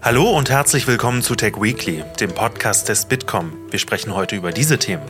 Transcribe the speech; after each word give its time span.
Hallo 0.00 0.30
und 0.30 0.48
herzlich 0.48 0.86
willkommen 0.86 1.22
zu 1.22 1.34
Tech 1.34 1.60
Weekly, 1.60 2.04
dem 2.20 2.30
Podcast 2.30 2.88
des 2.88 3.06
Bitkom. 3.06 3.52
Wir 3.70 3.80
sprechen 3.80 4.14
heute 4.14 4.36
über 4.36 4.52
diese 4.52 4.78
Themen. 4.78 5.02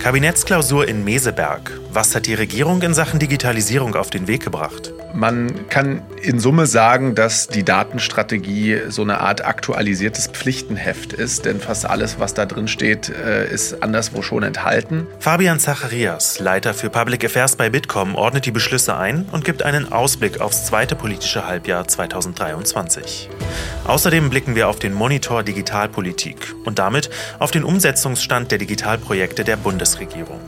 Kabinettsklausur 0.00 0.86
in 0.86 1.02
Meseberg. 1.02 1.80
Was 1.90 2.14
hat 2.14 2.26
die 2.26 2.34
Regierung 2.34 2.82
in 2.82 2.92
Sachen 2.92 3.18
Digitalisierung 3.18 3.96
auf 3.96 4.10
den 4.10 4.28
Weg 4.28 4.44
gebracht? 4.44 4.92
Man 5.14 5.68
kann 5.68 6.02
in 6.22 6.38
Summe 6.38 6.66
sagen, 6.66 7.14
dass 7.14 7.48
die 7.48 7.64
Datenstrategie 7.64 8.80
so 8.88 9.02
eine 9.02 9.20
Art 9.20 9.44
aktualisiertes 9.44 10.28
Pflichtenheft 10.28 11.12
ist, 11.12 11.44
denn 11.44 11.60
fast 11.60 11.84
alles, 11.88 12.18
was 12.18 12.34
da 12.34 12.46
drin 12.46 12.68
steht, 12.68 13.10
äh, 13.10 13.52
ist 13.52 13.82
anderswo 13.82 14.22
schon 14.22 14.42
enthalten. 14.42 15.06
Fabian 15.18 15.58
Zacharias, 15.58 16.38
Leiter 16.38 16.72
für 16.74 16.88
Public 16.90 17.24
Affairs 17.24 17.56
bei 17.56 17.68
Bitkom, 17.68 18.14
ordnet 18.14 18.46
die 18.46 18.52
Beschlüsse 18.52 18.96
ein 18.96 19.26
und 19.32 19.44
gibt 19.44 19.62
einen 19.62 19.92
Ausblick 19.92 20.40
aufs 20.40 20.66
zweite 20.66 20.96
politische 20.96 21.46
Halbjahr 21.46 21.86
2023. 21.86 23.28
Außerdem 23.84 24.30
blicken 24.30 24.54
wir 24.54 24.68
auf 24.68 24.78
den 24.78 24.94
Monitor 24.94 25.42
Digitalpolitik 25.42 26.54
und 26.64 26.78
damit 26.78 27.10
auf 27.38 27.50
den 27.50 27.64
Umsetzungsstand 27.64 28.50
der 28.50 28.58
Digitalprojekte 28.58 29.44
der 29.44 29.56
Bundesregierung. 29.56 30.40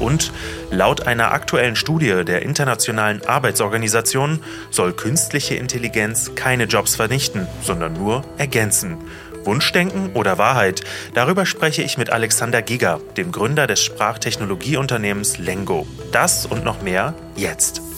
Und 0.00 0.32
laut 0.70 1.06
einer 1.06 1.30
aktuellen 1.32 1.76
Studie 1.76 2.24
der 2.24 2.42
Internationalen 2.42 3.24
Arbeitsorganisation 3.26 4.40
soll 4.70 4.92
künstliche 4.92 5.54
Intelligenz 5.54 6.34
keine 6.34 6.64
Jobs 6.64 6.96
vernichten, 6.96 7.46
sondern 7.62 7.92
nur 7.92 8.24
ergänzen. 8.38 8.98
Wunschdenken 9.44 10.12
oder 10.14 10.38
Wahrheit? 10.38 10.82
Darüber 11.14 11.46
spreche 11.46 11.82
ich 11.82 11.96
mit 11.96 12.10
Alexander 12.10 12.62
Giger, 12.62 13.00
dem 13.16 13.32
Gründer 13.32 13.66
des 13.66 13.82
Sprachtechnologieunternehmens 13.82 15.38
Lengo. 15.38 15.86
Das 16.12 16.46
und 16.46 16.64
noch 16.64 16.82
mehr 16.82 17.14
jetzt. 17.36 17.89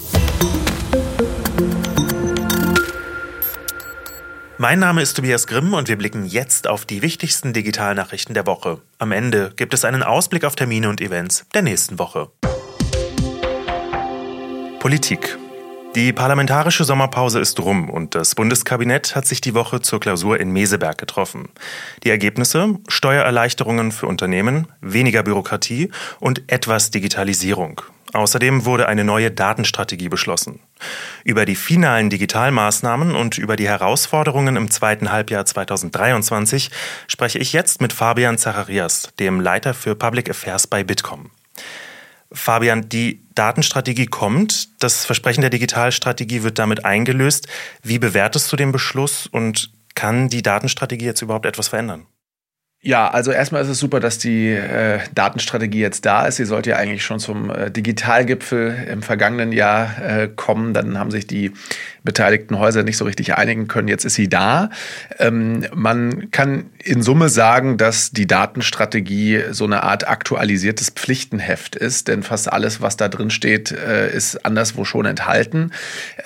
Mein 4.63 4.79
Name 4.79 5.03
ist 5.03 5.15
Tobias 5.15 5.49
Grimm 5.49 5.75
und 5.75 5.89
wir 5.89 5.99
blicken 5.99 6.25
jetzt 6.25 6.69
auf 6.69 6.87
die 6.87 7.03
wichtigsten 7.03 7.53
Digitalnachrichten 7.53 8.33
der 8.33 8.47
Woche. 8.47 8.81
Am 9.01 9.11
Ende 9.11 9.53
gibt 9.57 9.75
es 9.75 9.85
einen 9.85 10.05
Ausblick 10.05 10.45
auf 10.45 10.55
Termine 10.55 10.89
und 10.89 11.01
Events 11.01 11.47
der 11.53 11.63
nächsten 11.63 11.99
Woche. 11.99 12.31
Politik. 14.79 15.37
Die 15.97 16.13
parlamentarische 16.13 16.85
Sommerpause 16.85 17.41
ist 17.41 17.59
rum 17.59 17.91
und 17.91 18.15
das 18.15 18.37
Bundeskabinett 18.37 19.17
hat 19.17 19.27
sich 19.27 19.41
die 19.41 19.55
Woche 19.55 19.81
zur 19.81 19.99
Klausur 19.99 20.39
in 20.39 20.53
Meseberg 20.53 20.97
getroffen. 20.97 21.49
Die 22.05 22.11
Ergebnisse? 22.11 22.79
Steuererleichterungen 22.87 23.91
für 23.91 24.07
Unternehmen, 24.07 24.69
weniger 24.81 25.25
Bürokratie 25.25 25.91
und 26.21 26.41
etwas 26.47 26.93
Digitalisierung. 26.93 27.83
Außerdem 28.13 28.65
wurde 28.67 28.89
eine 28.89 29.05
neue 29.05 29.31
Datenstrategie 29.31 30.09
beschlossen. 30.09 30.61
Über 31.25 31.47
die 31.47 31.57
finalen 31.57 32.11
Digitalmaßnahmen 32.11 33.15
und 33.15 33.39
über 33.39 33.57
die 33.57 33.69
Herausforderungen 33.69 34.57
im 34.57 34.71
zweiten 34.71 35.11
Halbjahr 35.11 35.47
2023 35.47 36.71
spreche 37.09 37.39
ich 37.39 37.53
jetzt 37.53 37.81
mit 37.81 37.93
Fabian 37.93 38.37
Zacharias, 38.37 39.09
dem 39.19 39.41
Leiter 39.41 39.73
für 39.73 39.95
Public 39.95 40.29
Affairs 40.29 40.67
bei 40.67 40.85
Bitkom. 40.85 41.31
Fabian, 42.31 42.89
die 42.89 43.23
Datenstrategie 43.35 44.07
kommt, 44.07 44.83
das 44.83 45.05
Versprechen 45.05 45.43
der 45.43 45.51
Digitalstrategie 45.51 46.43
wird 46.43 46.59
damit 46.59 46.85
eingelöst. 46.85 47.47
Wie 47.83 47.99
bewertest 47.99 48.51
du 48.53 48.57
den 48.57 48.73
Beschluss 48.73 49.27
und 49.27 49.71
kann 49.95 50.29
die 50.29 50.43
Datenstrategie 50.43 51.05
jetzt 51.05 51.23
überhaupt 51.23 51.47
etwas 51.47 51.69
verändern? 51.69 52.07
Ja, 52.85 53.09
also 53.09 53.31
erstmal 53.31 53.63
ist 53.63 53.69
es 53.69 53.79
super, 53.79 54.01
dass 54.01 54.19
die 54.19 54.49
äh, 54.49 54.99
Datenstrategie 55.15 55.79
jetzt 55.79 56.05
da 56.05 56.27
ist. 56.27 56.35
Sie 56.35 56.45
sollte 56.45 56.71
ja 56.71 56.77
eigentlich 56.79 57.05
schon 57.05 57.21
zum 57.21 57.49
äh, 57.49 57.71
Digitalgipfel 57.71 58.89
im 58.91 59.03
vergangenen 59.03 59.53
Jahr 59.53 60.03
äh, 60.03 60.27
kommen. 60.27 60.75
Dann 60.75 60.99
haben 60.99 61.13
sich 61.13 61.29
die 61.29 61.53
beteiligten 62.03 62.59
Häuser 62.59 62.83
nicht 62.83 62.97
so 62.97 63.05
richtig 63.05 63.37
einigen 63.37 63.69
können. 63.69 63.87
Jetzt 63.87 64.05
ist 64.05 64.15
sie 64.15 64.29
da. 64.29 64.71
Ähm, 65.21 65.65
man 65.73 66.33
kann 66.33 66.71
in 66.85 67.03
Summe 67.03 67.29
sagen, 67.29 67.77
dass 67.77 68.11
die 68.11 68.27
Datenstrategie 68.27 69.43
so 69.53 69.65
eine 69.65 69.83
Art 69.83 70.09
aktualisiertes 70.09 70.91
Pflichtenheft 70.91 71.77
ist, 71.77 72.09
denn 72.09 72.23
fast 72.23 72.53
alles, 72.53 72.81
was 72.81 72.97
da 72.97 73.09
drin 73.09 73.31
steht, 73.31 73.71
äh, 73.71 74.13
ist 74.15 74.45
anderswo 74.45 74.85
schon 74.85 75.07
enthalten. 75.07 75.71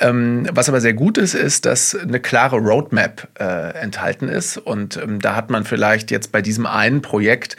Ähm, 0.00 0.48
was 0.50 0.68
aber 0.68 0.80
sehr 0.80 0.94
gut 0.94 1.18
ist, 1.18 1.34
ist, 1.34 1.66
dass 1.66 1.94
eine 1.94 2.20
klare 2.20 2.56
Roadmap 2.56 3.28
äh, 3.38 3.78
enthalten 3.78 4.28
ist. 4.28 4.56
Und 4.56 4.96
ähm, 4.96 5.20
da 5.20 5.36
hat 5.36 5.50
man 5.50 5.64
vielleicht 5.64 6.10
jetzt 6.10 6.32
bei 6.32 6.40
diesem 6.40 6.66
einen 6.66 7.02
Projekt, 7.02 7.56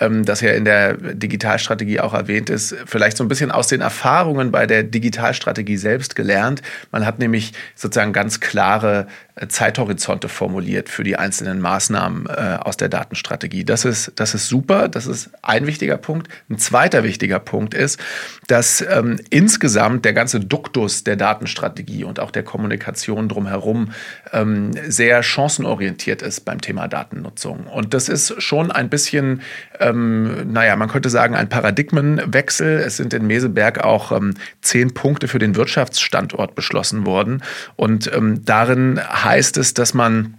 ähm, 0.00 0.24
das 0.24 0.40
ja 0.40 0.52
in 0.52 0.64
der 0.64 0.94
Digitalstrategie 0.94 2.00
auch 2.00 2.14
erwähnt 2.14 2.50
ist, 2.50 2.74
vielleicht 2.86 3.16
so 3.16 3.24
ein 3.24 3.28
bisschen 3.28 3.50
aus 3.50 3.68
den 3.68 3.80
Erfahrungen 3.80 4.50
bei 4.50 4.66
der 4.66 4.82
Digitalstrategie 4.84 5.76
selbst 5.76 6.16
gelernt. 6.16 6.62
Man 6.92 7.04
hat 7.04 7.18
nämlich 7.18 7.52
sozusagen 7.74 8.12
ganz 8.12 8.40
klare 8.40 9.06
Zeithorizonte 9.48 10.28
formuliert 10.28 10.88
für 10.88 11.04
die 11.04 11.16
einzelnen 11.16 11.60
Maßnahmen 11.60 12.26
äh, 12.26 12.58
aus 12.60 12.76
der 12.76 12.88
Datenstrategie. 12.88 13.64
Das 13.64 13.84
ist, 13.84 14.12
das 14.16 14.34
ist 14.34 14.48
super, 14.48 14.88
das 14.88 15.06
ist 15.06 15.30
ein 15.42 15.66
wichtiger 15.66 15.96
Punkt. 15.96 16.28
Ein 16.50 16.58
zweiter 16.58 17.04
wichtiger 17.04 17.38
Punkt 17.38 17.74
ist, 17.74 18.00
dass 18.48 18.80
ähm, 18.80 19.20
insgesamt 19.30 20.04
der 20.04 20.12
ganze 20.12 20.40
Duktus 20.40 21.04
der 21.04 21.16
Datenstrategie 21.16 22.04
und 22.04 22.18
auch 22.18 22.30
der 22.30 22.42
Kommunikation 22.42 23.28
drumherum 23.28 23.92
ähm, 24.32 24.72
sehr 24.88 25.22
chancenorientiert 25.22 26.22
ist 26.22 26.44
beim 26.44 26.60
Thema 26.60 26.88
Datennutzung. 26.88 27.66
Und 27.66 27.94
das 27.94 28.08
ist 28.08 28.42
schon 28.42 28.70
ein 28.70 28.88
bisschen, 28.88 29.42
ähm, 29.78 30.52
naja, 30.52 30.76
man 30.76 30.88
könnte 30.88 31.10
sagen, 31.10 31.34
ein 31.34 31.48
Paradigmenwechsel. 31.48 32.78
Es 32.78 32.96
sind 32.96 33.14
in 33.14 33.26
Meseberg 33.26 33.84
auch 33.84 34.12
ähm, 34.12 34.34
zehn 34.62 34.94
Punkte 34.94 35.28
für 35.28 35.38
den 35.38 35.54
Wirtschaftsstandort 35.54 36.54
beschlossen 36.54 37.06
worden. 37.06 37.42
Und 37.76 38.10
ähm, 38.12 38.44
darin 38.44 39.00
heißt 39.28 39.58
es, 39.58 39.74
dass 39.74 39.92
man 39.92 40.37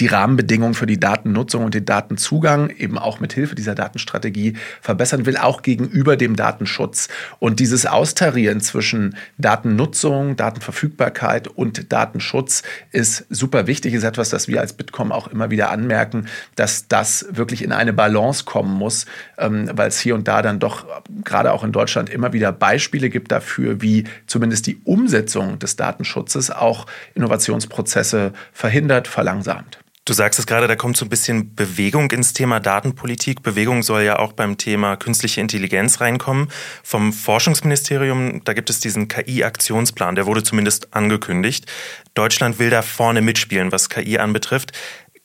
die 0.00 0.06
Rahmenbedingungen 0.06 0.74
für 0.74 0.86
die 0.86 0.98
Datennutzung 0.98 1.64
und 1.64 1.74
den 1.74 1.84
Datenzugang 1.84 2.70
eben 2.70 2.98
auch 2.98 3.20
mit 3.20 3.32
Hilfe 3.32 3.54
dieser 3.54 3.74
Datenstrategie 3.74 4.54
verbessern 4.80 5.26
will, 5.26 5.36
auch 5.36 5.62
gegenüber 5.62 6.16
dem 6.16 6.36
Datenschutz. 6.36 7.08
Und 7.38 7.60
dieses 7.60 7.86
Austarieren 7.86 8.60
zwischen 8.60 9.16
Datennutzung, 9.38 10.36
Datenverfügbarkeit 10.36 11.48
und 11.48 11.92
Datenschutz 11.92 12.62
ist 12.90 13.26
super 13.30 13.66
wichtig, 13.66 13.94
ist 13.94 14.04
etwas, 14.04 14.30
das 14.30 14.48
wir 14.48 14.60
als 14.60 14.72
Bitkom 14.72 15.12
auch 15.12 15.28
immer 15.28 15.50
wieder 15.50 15.70
anmerken, 15.70 16.26
dass 16.56 16.88
das 16.88 17.26
wirklich 17.30 17.62
in 17.62 17.72
eine 17.72 17.92
Balance 17.92 18.44
kommen 18.44 18.74
muss, 18.74 19.06
ähm, 19.38 19.70
weil 19.72 19.88
es 19.88 19.98
hier 19.98 20.14
und 20.14 20.28
da 20.28 20.42
dann 20.42 20.58
doch 20.58 20.86
gerade 21.24 21.52
auch 21.52 21.64
in 21.64 21.72
Deutschland 21.72 22.10
immer 22.10 22.32
wieder 22.32 22.52
Beispiele 22.52 23.10
gibt 23.10 23.32
dafür, 23.32 23.80
wie 23.82 24.04
zumindest 24.26 24.66
die 24.66 24.80
Umsetzung 24.84 25.58
des 25.58 25.76
Datenschutzes 25.76 26.50
auch 26.50 26.86
Innovationsprozesse 27.14 28.32
verhindert, 28.52 29.08
verlangsamt. 29.08 29.83
Du 30.06 30.12
sagst 30.12 30.38
es 30.38 30.46
gerade, 30.46 30.68
da 30.68 30.76
kommt 30.76 30.98
so 30.98 31.06
ein 31.06 31.08
bisschen 31.08 31.54
Bewegung 31.54 32.10
ins 32.10 32.34
Thema 32.34 32.60
Datenpolitik. 32.60 33.42
Bewegung 33.42 33.82
soll 33.82 34.02
ja 34.02 34.18
auch 34.18 34.34
beim 34.34 34.58
Thema 34.58 34.96
künstliche 34.96 35.40
Intelligenz 35.40 36.02
reinkommen. 36.02 36.48
Vom 36.82 37.10
Forschungsministerium, 37.14 38.44
da 38.44 38.52
gibt 38.52 38.68
es 38.68 38.80
diesen 38.80 39.08
KI-Aktionsplan, 39.08 40.14
der 40.14 40.26
wurde 40.26 40.42
zumindest 40.42 40.94
angekündigt. 40.94 41.64
Deutschland 42.12 42.58
will 42.58 42.68
da 42.68 42.82
vorne 42.82 43.22
mitspielen, 43.22 43.72
was 43.72 43.88
KI 43.88 44.18
anbetrifft. 44.18 44.72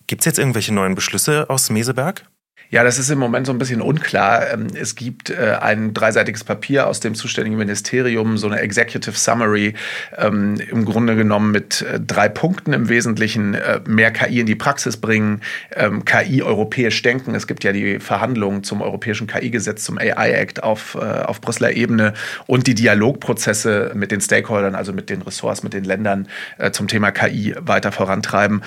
Gibt 0.07 0.21
es 0.21 0.25
jetzt 0.25 0.39
irgendwelche 0.39 0.73
neuen 0.73 0.95
Beschlüsse 0.95 1.49
aus 1.49 1.69
Meseberg? 1.69 2.23
Ja, 2.71 2.83
das 2.83 2.99
ist 2.99 3.09
im 3.09 3.17
Moment 3.17 3.47
so 3.47 3.51
ein 3.51 3.57
bisschen 3.57 3.81
unklar. 3.81 4.51
Ähm, 4.53 4.67
es 4.79 4.93
gibt 4.93 5.31
äh, 5.31 5.57
ein 5.59 5.95
dreiseitiges 5.95 6.43
Papier 6.43 6.85
aus 6.85 6.99
dem 6.99 7.15
zuständigen 7.15 7.57
Ministerium, 7.57 8.37
so 8.37 8.45
eine 8.45 8.59
Executive 8.59 9.17
Summary, 9.17 9.73
ähm, 10.15 10.55
im 10.69 10.85
Grunde 10.85 11.15
genommen 11.15 11.51
mit 11.51 11.81
äh, 11.81 11.99
drei 11.99 12.29
Punkten 12.29 12.73
im 12.73 12.87
Wesentlichen. 12.87 13.55
Äh, 13.55 13.81
mehr 13.87 14.11
KI 14.11 14.41
in 14.41 14.45
die 14.45 14.55
Praxis 14.55 14.97
bringen, 14.97 15.41
ähm, 15.75 16.05
KI 16.05 16.43
europäisch 16.43 17.01
denken. 17.01 17.33
Es 17.33 17.47
gibt 17.47 17.63
ja 17.63 17.71
die 17.71 17.99
Verhandlungen 17.99 18.63
zum 18.63 18.83
europäischen 18.83 19.25
KI-Gesetz, 19.25 19.83
zum 19.83 19.97
AI-Act 19.97 20.61
auf, 20.61 20.95
auf 20.95 21.41
Brüsseler 21.41 21.71
Ebene 21.71 22.13
und 22.45 22.67
die 22.67 22.75
Dialogprozesse 22.75 23.91
mit 23.95 24.11
den 24.11 24.21
Stakeholdern, 24.21 24.75
also 24.75 24.93
mit 24.93 25.09
den 25.09 25.21
Ressorts, 25.21 25.63
mit 25.63 25.73
den 25.73 25.83
Ländern 25.83 26.27
zum 26.71 26.87
Thema 26.87 27.11
KI 27.11 27.55
weiter 27.59 27.91
vorantreiben. 27.91 28.63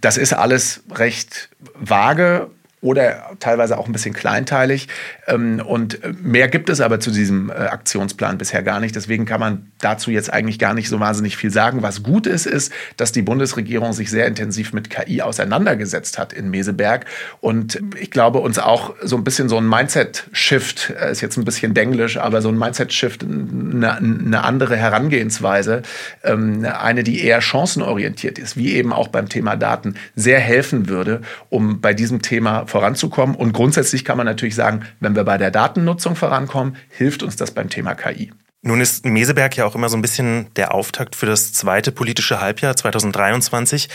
das 0.00 0.16
ist 0.16 0.32
alles 0.32 0.82
recht 0.94 1.50
vage 1.74 2.48
oder 2.86 3.36
teilweise 3.40 3.78
auch 3.78 3.86
ein 3.86 3.92
bisschen 3.92 4.14
kleinteilig. 4.14 4.88
Ähm, 5.26 5.60
und 5.64 5.98
mehr 6.22 6.48
gibt 6.48 6.70
es 6.70 6.80
aber 6.80 7.00
zu 7.00 7.10
diesem 7.10 7.50
äh, 7.50 7.54
Aktionsplan 7.54 8.38
bisher 8.38 8.62
gar 8.62 8.80
nicht. 8.80 8.94
Deswegen 8.94 9.26
kann 9.26 9.40
man 9.40 9.72
dazu 9.80 10.10
jetzt 10.10 10.32
eigentlich 10.32 10.58
gar 10.58 10.72
nicht 10.72 10.88
so 10.88 11.00
wahnsinnig 11.00 11.36
viel 11.36 11.50
sagen. 11.50 11.82
Was 11.82 12.02
gut 12.02 12.26
ist, 12.26 12.46
ist, 12.46 12.72
dass 12.96 13.10
die 13.10 13.22
Bundesregierung 13.22 13.92
sich 13.92 14.08
sehr 14.10 14.26
intensiv 14.26 14.72
mit 14.72 14.88
KI 14.88 15.20
auseinandergesetzt 15.20 16.16
hat 16.18 16.32
in 16.32 16.48
Meseberg. 16.48 17.06
Und 17.40 17.82
ich 18.00 18.10
glaube, 18.10 18.38
uns 18.38 18.58
auch 18.58 18.94
so 19.02 19.16
ein 19.16 19.24
bisschen 19.24 19.48
so 19.48 19.58
ein 19.58 19.68
Mindset-Shift, 19.68 20.90
äh, 20.90 21.10
ist 21.10 21.20
jetzt 21.20 21.36
ein 21.36 21.44
bisschen 21.44 21.74
denglisch, 21.74 22.18
aber 22.18 22.40
so 22.40 22.48
ein 22.48 22.58
Mindset-Shift, 22.58 23.24
eine, 23.24 23.96
eine, 23.96 24.44
andere 24.44 24.76
Herangehensweise, 24.76 25.82
ähm, 26.22 26.64
eine, 26.64 27.02
die 27.02 27.24
eher 27.24 27.40
chancenorientiert 27.40 28.38
ist, 28.38 28.56
wie 28.56 28.74
eben 28.74 28.92
auch 28.92 29.08
beim 29.08 29.28
Thema 29.28 29.56
Daten, 29.56 29.96
sehr 30.14 30.38
helfen 30.38 30.88
würde, 30.88 31.22
um 31.50 31.80
bei 31.80 31.92
diesem 31.92 32.22
Thema 32.22 32.66
voranzukommen. 32.76 33.34
Und 33.34 33.54
grundsätzlich 33.54 34.04
kann 34.04 34.18
man 34.18 34.26
natürlich 34.26 34.54
sagen, 34.54 34.84
wenn 35.00 35.16
wir 35.16 35.24
bei 35.24 35.38
der 35.38 35.50
Datennutzung 35.50 36.14
vorankommen, 36.14 36.76
hilft 36.90 37.22
uns 37.22 37.34
das 37.34 37.52
beim 37.52 37.70
Thema 37.70 37.94
KI. 37.94 38.32
Nun 38.60 38.82
ist 38.82 39.06
Meseberg 39.06 39.56
ja 39.56 39.64
auch 39.64 39.74
immer 39.74 39.88
so 39.88 39.96
ein 39.96 40.02
bisschen 40.02 40.52
der 40.56 40.74
Auftakt 40.74 41.16
für 41.16 41.24
das 41.24 41.54
zweite 41.54 41.90
politische 41.90 42.38
Halbjahr 42.38 42.76
2023. 42.76 43.88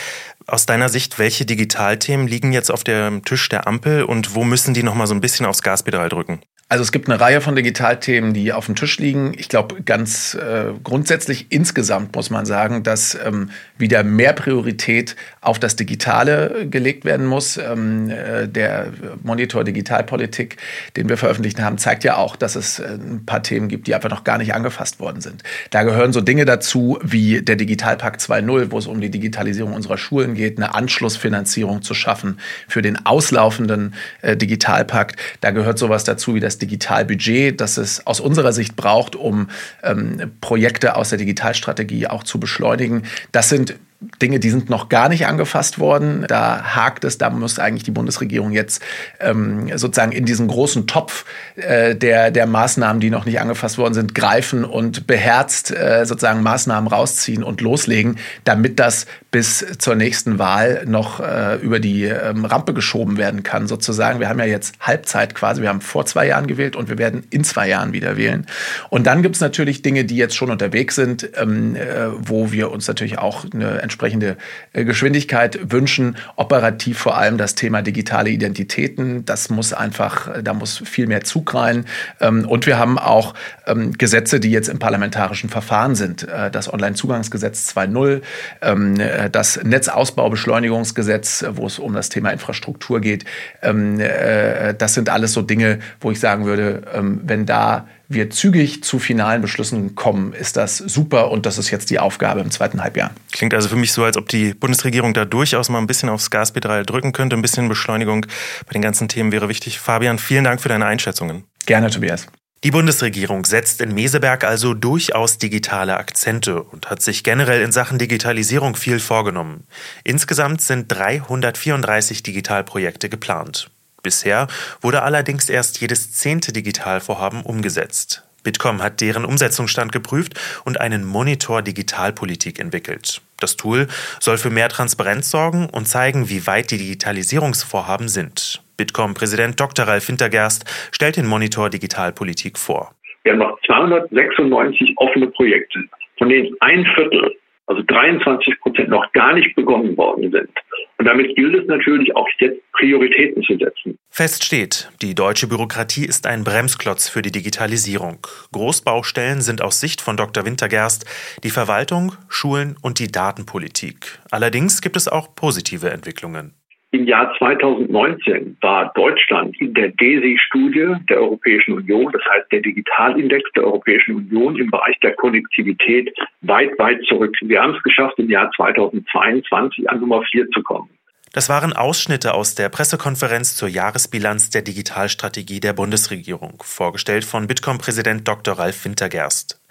Aus 0.47 0.65
deiner 0.65 0.89
Sicht, 0.89 1.19
welche 1.19 1.45
Digitalthemen 1.45 2.27
liegen 2.27 2.53
jetzt 2.53 2.71
auf 2.71 2.83
dem 2.83 3.23
Tisch 3.23 3.49
der 3.49 3.67
Ampel 3.67 4.03
und 4.03 4.33
wo 4.33 4.43
müssen 4.43 4.73
die 4.73 4.81
noch 4.81 4.95
mal 4.95 5.05
so 5.05 5.13
ein 5.13 5.21
bisschen 5.21 5.45
aufs 5.45 5.61
Gaspedal 5.61 6.09
drücken? 6.09 6.41
Also 6.71 6.83
es 6.83 6.93
gibt 6.93 7.09
eine 7.09 7.19
Reihe 7.19 7.41
von 7.41 7.53
Digitalthemen, 7.53 8.33
die 8.33 8.53
auf 8.53 8.67
dem 8.67 8.75
Tisch 8.75 8.97
liegen. 8.97 9.33
Ich 9.37 9.49
glaube, 9.49 9.83
ganz 9.83 10.35
äh, 10.35 10.67
grundsätzlich 10.85 11.47
insgesamt 11.49 12.15
muss 12.15 12.29
man 12.29 12.45
sagen, 12.45 12.81
dass 12.83 13.13
ähm, 13.13 13.49
wieder 13.77 14.03
mehr 14.03 14.31
Priorität 14.31 15.17
auf 15.41 15.59
das 15.59 15.75
Digitale 15.75 16.67
gelegt 16.69 17.03
werden 17.03 17.25
muss. 17.25 17.57
Ähm, 17.57 18.09
äh, 18.09 18.47
der 18.47 18.87
Monitor 19.21 19.65
Digitalpolitik, 19.65 20.55
den 20.95 21.09
wir 21.09 21.17
veröffentlicht 21.17 21.59
haben, 21.59 21.77
zeigt 21.77 22.05
ja 22.05 22.15
auch, 22.15 22.37
dass 22.37 22.55
es 22.55 22.79
äh, 22.79 22.93
ein 22.93 23.25
paar 23.25 23.43
Themen 23.43 23.67
gibt, 23.67 23.87
die 23.87 23.93
einfach 23.93 24.09
noch 24.09 24.23
gar 24.23 24.37
nicht 24.37 24.53
angefasst 24.53 25.01
worden 25.01 25.19
sind. 25.19 25.43
Da 25.71 25.83
gehören 25.83 26.13
so 26.13 26.21
Dinge 26.21 26.45
dazu 26.45 26.97
wie 27.03 27.41
der 27.41 27.57
Digitalpakt 27.57 28.21
2.0, 28.21 28.71
wo 28.71 28.77
es 28.77 28.87
um 28.87 29.01
die 29.01 29.11
Digitalisierung 29.11 29.73
unserer 29.73 29.97
Schulen 29.97 30.35
geht, 30.35 30.55
eine 30.55 30.73
Anschlussfinanzierung 30.73 31.81
zu 31.81 31.93
schaffen 31.93 32.39
für 32.69 32.81
den 32.81 33.05
auslaufenden 33.05 33.93
äh, 34.21 34.37
Digitalpakt. 34.37 35.19
Da 35.41 35.51
gehört 35.51 35.77
sowas 35.77 36.05
dazu 36.05 36.33
wie 36.33 36.39
das 36.39 36.60
Digitalbudget, 36.61 37.59
das 37.59 37.77
es 37.77 38.05
aus 38.07 38.19
unserer 38.19 38.53
Sicht 38.53 38.75
braucht, 38.75 39.15
um 39.15 39.49
ähm, 39.83 40.31
Projekte 40.41 40.95
aus 40.95 41.09
der 41.09 41.17
Digitalstrategie 41.17 42.07
auch 42.07 42.23
zu 42.23 42.39
beschleunigen. 42.39 43.03
Das 43.31 43.49
sind 43.49 43.75
Dinge, 44.19 44.39
die 44.39 44.49
sind 44.49 44.69
noch 44.69 44.89
gar 44.89 45.09
nicht 45.09 45.27
angefasst 45.27 45.77
worden. 45.77 46.25
Da 46.27 46.75
hakt 46.75 47.03
es, 47.03 47.19
da 47.19 47.29
muss 47.29 47.59
eigentlich 47.59 47.83
die 47.83 47.91
Bundesregierung 47.91 48.51
jetzt 48.51 48.81
ähm, 49.19 49.69
sozusagen 49.77 50.11
in 50.11 50.25
diesen 50.25 50.47
großen 50.47 50.87
Topf 50.87 51.23
äh, 51.55 51.95
der, 51.95 52.31
der 52.31 52.47
Maßnahmen, 52.47 52.99
die 52.99 53.11
noch 53.11 53.25
nicht 53.25 53.39
angefasst 53.39 53.77
worden 53.77 53.93
sind, 53.93 54.15
greifen 54.15 54.65
und 54.65 55.05
beherzt 55.05 55.69
äh, 55.69 56.05
sozusagen 56.05 56.41
Maßnahmen 56.41 56.87
rausziehen 56.89 57.43
und 57.43 57.61
loslegen, 57.61 58.17
damit 58.43 58.79
das 58.79 59.05
bis 59.31 59.65
zur 59.77 59.95
nächsten 59.95 60.39
Wahl 60.39 60.83
noch 60.85 61.21
äh, 61.21 61.55
über 61.61 61.79
die 61.79 62.03
ähm, 62.03 62.43
Rampe 62.43 62.73
geschoben 62.73 63.17
werden 63.17 63.43
kann, 63.43 63.65
sozusagen. 63.65 64.19
Wir 64.19 64.27
haben 64.27 64.39
ja 64.39 64.45
jetzt 64.45 64.75
Halbzeit 64.81 65.35
quasi. 65.35 65.61
Wir 65.61 65.69
haben 65.69 65.79
vor 65.79 66.05
zwei 66.05 66.27
Jahren 66.27 66.47
gewählt 66.47 66.75
und 66.75 66.89
wir 66.89 66.97
werden 66.97 67.23
in 67.29 67.45
zwei 67.45 67.69
Jahren 67.69 67.93
wieder 67.93 68.17
wählen. 68.17 68.45
Und 68.89 69.07
dann 69.07 69.23
gibt 69.23 69.35
es 69.35 69.41
natürlich 69.41 69.81
Dinge, 69.81 70.03
die 70.03 70.17
jetzt 70.17 70.35
schon 70.35 70.51
unterwegs 70.51 70.95
sind, 70.95 71.29
ähm, 71.37 71.77
äh, 71.77 72.07
wo 72.17 72.51
wir 72.51 72.71
uns 72.71 72.89
natürlich 72.89 73.19
auch 73.19 73.45
eine 73.53 73.81
entsprechende 73.81 74.35
äh, 74.73 74.83
Geschwindigkeit 74.83 75.71
wünschen. 75.71 76.17
Operativ 76.35 76.97
vor 76.97 77.17
allem 77.17 77.37
das 77.37 77.55
Thema 77.55 77.81
digitale 77.81 78.31
Identitäten. 78.31 79.23
Das 79.23 79.49
muss 79.49 79.71
einfach, 79.71 80.41
da 80.43 80.53
muss 80.53 80.79
viel 80.79 81.07
mehr 81.07 81.23
Zug 81.23 81.53
rein. 81.53 81.85
Ähm, 82.19 82.45
und 82.45 82.65
wir 82.65 82.77
haben 82.77 82.99
auch 82.99 83.33
ähm, 83.65 83.93
Gesetze, 83.93 84.41
die 84.41 84.51
jetzt 84.51 84.67
im 84.67 84.79
parlamentarischen 84.79 85.49
Verfahren 85.49 85.95
sind. 85.95 86.27
Äh, 86.27 86.51
das 86.51 86.71
Onlinezugangsgesetz 86.71 87.73
2.0, 87.73 88.21
ähm, 88.61 88.99
äh, 88.99 89.20
das 89.29 89.61
Netzausbaubeschleunigungsgesetz, 89.63 91.45
wo 91.51 91.67
es 91.67 91.79
um 91.79 91.93
das 91.93 92.09
Thema 92.09 92.29
Infrastruktur 92.29 93.01
geht. 93.01 93.25
Das 93.61 94.93
sind 94.93 95.09
alles 95.09 95.33
so 95.33 95.41
Dinge, 95.41 95.79
wo 95.99 96.11
ich 96.11 96.19
sagen 96.19 96.45
würde, 96.45 96.83
wenn 97.23 97.45
da 97.45 97.87
wir 98.07 98.29
zügig 98.29 98.83
zu 98.83 98.99
finalen 98.99 99.41
Beschlüssen 99.41 99.95
kommen, 99.95 100.33
ist 100.33 100.57
das 100.57 100.77
super 100.77 101.31
und 101.31 101.45
das 101.45 101.57
ist 101.57 101.71
jetzt 101.71 101.89
die 101.89 101.99
Aufgabe 101.99 102.41
im 102.41 102.51
zweiten 102.51 102.83
Halbjahr. 102.83 103.11
Klingt 103.31 103.53
also 103.53 103.69
für 103.69 103.77
mich 103.77 103.93
so, 103.93 104.03
als 104.03 104.17
ob 104.17 104.27
die 104.27 104.53
Bundesregierung 104.53 105.13
da 105.13 105.23
durchaus 105.23 105.69
mal 105.69 105.77
ein 105.77 105.87
bisschen 105.87 106.09
aufs 106.09 106.29
Gaspedal 106.29 106.85
drücken 106.85 107.13
könnte. 107.13 107.37
Ein 107.37 107.41
bisschen 107.41 107.69
Beschleunigung 107.69 108.25
bei 108.65 108.73
den 108.73 108.81
ganzen 108.81 109.07
Themen 109.07 109.31
wäre 109.31 109.47
wichtig. 109.47 109.79
Fabian, 109.79 110.19
vielen 110.19 110.43
Dank 110.43 110.59
für 110.59 110.67
deine 110.67 110.85
Einschätzungen. 110.85 111.45
Gerne, 111.65 111.89
Tobias. 111.89 112.27
Die 112.63 112.69
Bundesregierung 112.69 113.43
setzt 113.45 113.81
in 113.81 113.91
Meseberg 113.91 114.43
also 114.43 114.75
durchaus 114.75 115.39
digitale 115.39 115.97
Akzente 115.97 116.61
und 116.61 116.91
hat 116.91 117.01
sich 117.01 117.23
generell 117.23 117.63
in 117.63 117.71
Sachen 117.71 117.97
Digitalisierung 117.97 118.75
viel 118.75 118.99
vorgenommen. 118.99 119.65
Insgesamt 120.03 120.61
sind 120.61 120.91
334 120.91 122.21
Digitalprojekte 122.21 123.09
geplant. 123.09 123.71
Bisher 124.03 124.47
wurde 124.79 125.01
allerdings 125.01 125.49
erst 125.49 125.81
jedes 125.81 126.13
zehnte 126.13 126.53
Digitalvorhaben 126.53 127.41
umgesetzt. 127.41 128.23
Bitkom 128.43 128.83
hat 128.83 129.01
deren 129.01 129.25
Umsetzungsstand 129.25 129.91
geprüft 129.91 130.39
und 130.63 130.79
einen 130.79 131.03
Monitor 131.03 131.63
Digitalpolitik 131.63 132.59
entwickelt. 132.59 133.21
Das 133.39 133.57
Tool 133.57 133.87
soll 134.19 134.37
für 134.37 134.51
mehr 134.51 134.69
Transparenz 134.69 135.31
sorgen 135.31 135.67
und 135.67 135.87
zeigen, 135.87 136.29
wie 136.29 136.45
weit 136.45 136.69
die 136.69 136.77
Digitalisierungsvorhaben 136.77 138.07
sind. 138.07 138.60
Bitkom-Präsident 138.81 139.59
Dr. 139.59 139.85
Ralf 139.85 140.07
Hintergerst 140.07 140.65
stellt 140.91 141.15
den 141.15 141.27
Monitor 141.27 141.69
Digitalpolitik 141.69 142.57
vor. 142.57 142.95
Wir 143.23 143.33
haben 143.33 143.39
noch 143.39 143.59
296 143.67 144.95
offene 144.97 145.27
Projekte, 145.27 145.81
von 146.17 146.29
denen 146.29 146.55
ein 146.61 146.83
Viertel, 146.95 147.35
also 147.67 147.83
23 147.85 148.59
Prozent, 148.59 148.89
noch 148.89 149.11
gar 149.11 149.33
nicht 149.33 149.55
begonnen 149.55 149.95
worden 149.97 150.31
sind. 150.31 150.49
Und 150.97 151.05
damit 151.05 151.35
gilt 151.35 151.53
es 151.53 151.67
natürlich 151.67 152.15
auch 152.15 152.27
jetzt 152.39 152.59
Prioritäten 152.71 153.43
zu 153.43 153.55
setzen. 153.57 153.99
Fest 154.09 154.43
steht, 154.43 154.89
die 155.03 155.13
deutsche 155.13 155.47
Bürokratie 155.47 156.05
ist 156.05 156.25
ein 156.25 156.43
Bremsklotz 156.43 157.07
für 157.07 157.21
die 157.21 157.31
Digitalisierung. 157.31 158.25
Großbaustellen 158.51 159.41
sind 159.41 159.61
aus 159.61 159.79
Sicht 159.79 160.01
von 160.01 160.17
Dr. 160.17 160.43
Wintergerst 160.43 161.05
die 161.43 161.51
Verwaltung, 161.51 162.13
Schulen 162.29 162.77
und 162.81 162.97
die 162.97 163.11
Datenpolitik. 163.11 164.19
Allerdings 164.31 164.81
gibt 164.81 164.95
es 164.95 165.07
auch 165.07 165.35
positive 165.35 165.91
Entwicklungen. 165.91 166.55
Im 166.93 167.05
Jahr 167.05 167.33
2019 167.37 168.57
war 168.59 168.91
Deutschland 168.95 169.55
in 169.61 169.73
der 169.73 169.89
DESI-Studie 169.89 170.95
der 171.09 171.21
Europäischen 171.21 171.75
Union, 171.75 172.11
das 172.11 172.21
heißt 172.29 172.51
der 172.51 172.59
Digitalindex 172.59 173.49
der 173.55 173.63
Europäischen 173.63 174.15
Union 174.15 174.57
im 174.57 174.69
Bereich 174.69 174.99
der 174.99 175.13
Konnektivität 175.13 176.13
weit, 176.41 176.77
weit 176.79 177.01
zurück. 177.05 177.33
Wir 177.41 177.61
haben 177.61 177.75
es 177.75 177.83
geschafft, 177.83 178.19
im 178.19 178.29
Jahr 178.29 178.51
2022 178.51 179.89
an 179.89 180.01
Nummer 180.01 180.21
4 180.31 180.49
zu 180.49 180.61
kommen. 180.63 180.89
Das 181.33 181.47
waren 181.47 181.71
Ausschnitte 181.71 182.33
aus 182.33 182.55
der 182.55 182.67
Pressekonferenz 182.67 183.55
zur 183.55 183.69
Jahresbilanz 183.69 184.49
der 184.49 184.63
Digitalstrategie 184.63 185.61
der 185.61 185.71
Bundesregierung, 185.71 186.61
vorgestellt 186.61 187.23
von 187.23 187.47
Bitkom-Präsident 187.47 188.27
Dr. 188.27 188.59
Ralf 188.59 188.83
Wintergerst. 188.83 189.61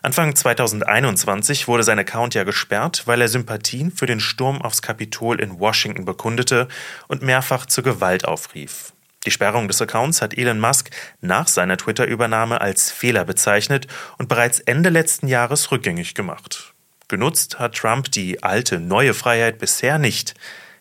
Anfang 0.01 0.33
2021 0.35 1.67
wurde 1.67 1.83
sein 1.83 1.99
Account 1.99 2.33
ja 2.33 2.45
gesperrt, 2.45 3.03
weil 3.07 3.19
er 3.19 3.27
Sympathien 3.27 3.91
für 3.91 4.05
den 4.05 4.21
Sturm 4.21 4.61
aufs 4.61 4.81
Kapitol 4.81 5.41
in 5.41 5.59
Washington 5.59 6.05
bekundete 6.05 6.69
und 7.09 7.23
mehrfach 7.23 7.65
zur 7.65 7.83
Gewalt 7.83 8.25
aufrief. 8.25 8.93
Die 9.25 9.31
Sperrung 9.31 9.67
des 9.67 9.81
Accounts 9.81 10.21
hat 10.21 10.37
Elon 10.37 10.59
Musk 10.59 10.91
nach 11.19 11.47
seiner 11.47 11.75
Twitter-Übernahme 11.75 12.61
als 12.61 12.91
Fehler 12.91 13.25
bezeichnet 13.25 13.87
und 14.17 14.29
bereits 14.29 14.59
Ende 14.61 14.89
letzten 14.89 15.27
Jahres 15.27 15.71
rückgängig 15.71 16.13
gemacht. 16.13 16.73
Genutzt 17.09 17.59
hat 17.59 17.75
Trump 17.75 18.11
die 18.11 18.43
alte, 18.43 18.79
neue 18.79 19.13
Freiheit 19.13 19.57
bisher 19.59 19.97
nicht. 19.97 20.35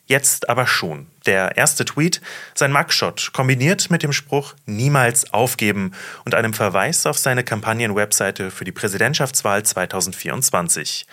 Jetzt 0.07 0.51
aber 0.51 0.67
schon. 0.67 1.07
Der 1.25 1.57
erste 1.57 1.87
Tweet, 1.87 2.21
sein 2.55 2.73
Mugshot, 2.73 3.31
kombiniert 3.33 3.91
mit 3.91 4.03
dem 4.03 4.13
Spruch 4.13 4.55
Niemals 4.67 5.33
aufgeben 5.33 5.93
und 6.27 6.35
einem 6.35 6.53
Verweis 6.53 7.07
auf 7.07 7.17
seine 7.17 7.43
Kampagnenwebseite 7.43 8.51
für 8.51 8.65
die 8.65 8.73
Präsidentschaftswahl 8.73 9.63
2024. 9.63 11.07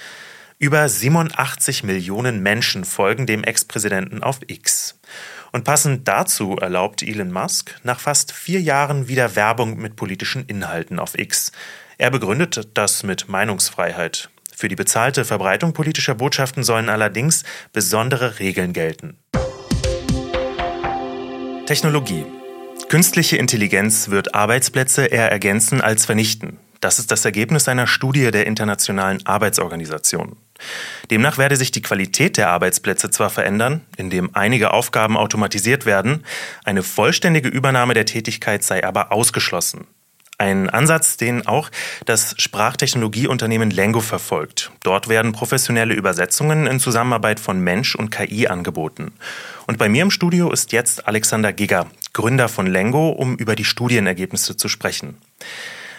Über 0.60 0.88
87 0.88 1.84
Millionen 1.84 2.44
Menschen 2.44 2.84
folgen 2.84 3.26
dem 3.26 3.44
Ex-Präsidenten 3.44 4.22
auf 4.22 4.42
X. 4.46 5.00
Und 5.54 5.64
passend 5.64 6.08
dazu 6.08 6.58
erlaubt 6.58 7.02
Elon 7.02 7.32
Musk 7.32 7.76
nach 7.84 8.00
fast 8.00 8.32
vier 8.34 8.62
Jahren 8.62 9.08
wieder 9.08 9.36
Werbung 9.36 9.78
mit 9.78 9.96
politischen 9.96 10.46
Inhalten 10.46 11.00
auf 11.00 11.18
X. 11.18 11.52
Er 11.98 12.12
begründet 12.12 12.70
das 12.74 13.04
mit 13.04 13.30
Meinungsfreiheit. 13.30 14.30
Für 14.62 14.68
die 14.68 14.76
bezahlte 14.76 15.26
Verbreitung 15.26 15.74
politischer 15.74 16.14
Botschaften 16.14 16.62
sollen 16.62 16.88
allerdings 16.88 17.42
besondere 17.74 18.38
Regeln 18.38 18.74
gelten. 18.74 19.18
Technologie. 21.66 22.28
Künstliche 22.88 23.38
Intelligenz 23.38 24.10
wird 24.10 24.36
Arbeitsplätze 24.36 25.06
eher 25.06 25.32
ergänzen 25.32 25.82
als 25.82 26.06
vernichten. 26.06 26.60
Das 26.80 27.00
ist 27.00 27.10
das 27.10 27.26
Ergebnis 27.26 27.68
einer 27.68 27.88
Studie 27.88 28.30
der 28.30 28.46
Internationalen 28.46 29.26
Arbeitsorganisation. 29.26 30.36
Demnach 31.10 31.40
werde 31.40 31.56
sich 31.56 31.72
die 31.72 31.82
Qualität 31.82 32.38
der 32.38 32.52
Arbeitsplätze 32.52 33.10
zwar 33.10 33.32
verändern, 33.32 33.82
indem 33.98 34.30
einige 34.36 34.74
Aufgaben 34.74 35.18
automatisiert 35.18 35.88
werden, 35.88 36.24
eine 36.64 36.84
vollständige 36.84 37.50
Übernahme 37.50 37.96
der 37.96 38.06
Tätigkeit 38.06 38.64
sei 38.64 38.86
aber 38.86 39.12
ausgeschlossen. 39.12 39.88
Ein 40.42 40.72
Ansatz, 40.72 41.18
den 41.18 41.46
auch 41.46 41.70
das 42.08 42.34
Sprachtechnologieunternehmen 42.40 43.70
Lengo 43.70 44.00
verfolgt. 44.00 44.72
Dort 44.82 45.08
werden 45.08 45.34
professionelle 45.34 45.94
Übersetzungen 45.94 46.66
in 46.66 46.80
Zusammenarbeit 46.80 47.40
von 47.40 47.60
Mensch 47.60 47.94
und 47.94 48.10
KI 48.10 48.48
angeboten. 48.48 49.12
Und 49.68 49.78
bei 49.78 49.88
mir 49.88 50.02
im 50.02 50.10
Studio 50.10 50.52
ist 50.52 50.72
jetzt 50.72 51.08
Alexander 51.08 51.54
Giger, 51.54 51.86
Gründer 52.14 52.50
von 52.50 52.66
Lengo, 52.66 53.10
um 53.10 53.36
über 53.36 53.56
die 53.56 53.66
Studienergebnisse 53.66 54.58
zu 54.58 54.68
sprechen. 54.68 55.20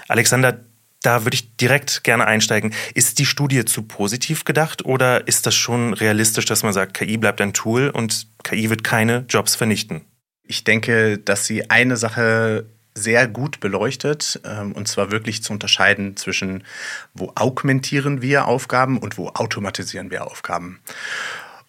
Alexander, 0.08 0.58
da 1.02 1.25
würde 1.25 1.37
ich 1.37 1.56
direkt 1.56 2.02
gerne 2.02 2.26
einsteigen. 2.26 2.75
Ist 2.94 3.20
die 3.20 3.26
Studie 3.26 3.64
zu 3.64 3.84
positiv 3.84 4.44
gedacht 4.44 4.84
oder 4.84 5.28
ist 5.28 5.46
das 5.46 5.54
schon 5.54 5.94
realistisch, 5.94 6.46
dass 6.46 6.64
man 6.64 6.72
sagt, 6.72 6.94
KI 6.94 7.16
bleibt 7.16 7.40
ein 7.40 7.52
Tool 7.52 7.90
und 7.90 8.26
KI 8.42 8.70
wird 8.70 8.82
keine 8.82 9.25
Jobs 9.28 9.54
vernichten? 9.54 10.04
Ich 10.42 10.64
denke, 10.64 11.18
dass 11.18 11.46
sie 11.46 11.70
eine 11.70 11.96
Sache 11.96 12.66
sehr 12.94 13.26
gut 13.26 13.61
beleuchtet, 13.61 14.40
ähm, 14.44 14.72
und 14.72 14.88
zwar 14.88 15.11
wirklich 15.11 15.42
zu 15.42 15.52
unterscheiden 15.52 16.16
zwischen, 16.16 16.64
wo 17.14 17.32
augmentieren 17.34 18.22
wir 18.22 18.46
Aufgaben 18.46 18.99
und 18.99 19.18
wo 19.18 19.28
automatisieren 19.28 20.11
wir 20.11 20.26
Aufgaben. 20.26 20.80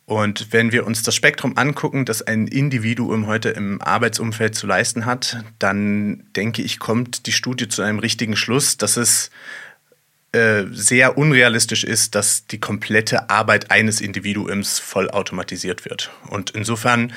Und 0.06 0.52
wenn 0.52 0.74
wir 0.74 0.86
uns 0.86 1.02
das 1.02 1.16
Spektrum 1.16 1.58
angucken, 1.58 2.04
das 2.04 2.22
ein 2.22 2.48
Individuum 2.48 3.26
heute 3.26 3.50
im 3.50 3.82
Arbeitsumfeld 3.82 4.54
zu 4.54 4.68
leisten 4.68 5.06
hat, 5.06 5.44
dann 5.60 6.26
denke 6.36 6.62
ich, 6.62 6.78
kommt 6.78 7.26
die 7.26 7.32
Studie 7.32 7.70
zu 7.70 7.82
einem 7.82 8.00
richtigen 8.00 8.36
Schluss, 8.36 8.76
dass 8.76 8.98
es 8.98 9.32
äh, 10.34 10.66
sehr 10.72 11.18
unrealistisch 11.18 11.86
ist, 11.86 12.16
dass 12.16 12.48
die 12.48 12.60
komplette 12.60 13.30
Arbeit 13.30 13.72
eines 13.72 14.02
Individuums 14.02 14.80
voll 14.80 15.10
automatisiert 15.10 15.86
wird. 15.86 16.12
Und 16.28 16.50
insofern 16.50 17.14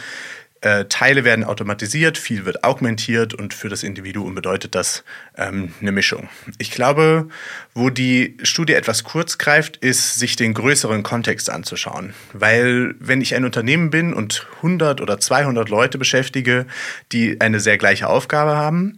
äh, 0.62 0.86
Teile 0.86 1.24
werden 1.24 1.44
automatisiert, 1.44 2.16
viel 2.16 2.44
wird 2.44 2.64
augmentiert 2.64 3.34
und 3.34 3.52
für 3.52 3.68
das 3.68 3.82
Individuum 3.82 4.34
bedeutet 4.34 4.74
das 4.74 5.04
ähm, 5.36 5.74
eine 5.80 5.92
Mischung. 5.92 6.28
Ich 6.58 6.70
glaube, 6.70 7.28
wo 7.74 7.90
die 7.90 8.36
Studie 8.42 8.72
etwas 8.72 9.04
kurz 9.04 9.38
greift, 9.38 9.76
ist, 9.76 10.18
sich 10.18 10.36
den 10.36 10.54
größeren 10.54 11.02
Kontext 11.02 11.50
anzuschauen. 11.50 12.14
Weil 12.32 12.94
wenn 12.98 13.20
ich 13.20 13.34
ein 13.34 13.44
Unternehmen 13.44 13.90
bin 13.90 14.14
und 14.14 14.46
100 14.56 15.00
oder 15.00 15.18
200 15.18 15.68
Leute 15.68 15.98
beschäftige, 15.98 16.66
die 17.12 17.40
eine 17.40 17.60
sehr 17.60 17.76
gleiche 17.76 18.08
Aufgabe 18.08 18.56
haben 18.56 18.96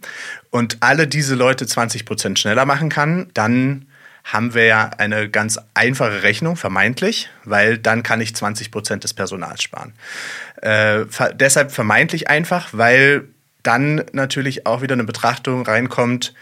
und 0.51 0.77
alle 0.79 1.07
diese 1.07 1.35
Leute 1.35 1.67
20 1.67 2.05
Prozent 2.05 2.39
schneller 2.39 2.65
machen 2.65 2.89
kann, 2.89 3.29
dann 3.33 3.85
haben 4.23 4.53
wir 4.53 4.65
ja 4.65 4.91
eine 4.97 5.29
ganz 5.29 5.59
einfache 5.73 6.23
Rechnung, 6.23 6.55
vermeintlich, 6.55 7.29
weil 7.45 7.77
dann 7.77 8.03
kann 8.03 8.21
ich 8.21 8.35
20 8.35 8.71
Prozent 8.71 9.03
des 9.03 9.13
Personals 9.13 9.63
sparen. 9.63 9.93
Äh, 10.61 11.05
deshalb 11.33 11.71
vermeintlich 11.71 12.29
einfach, 12.29 12.69
weil 12.71 13.27
dann 13.63 14.03
natürlich 14.13 14.65
auch 14.65 14.81
wieder 14.81 14.93
eine 14.93 15.03
Betrachtung 15.03 15.63
reinkommt, 15.63 16.33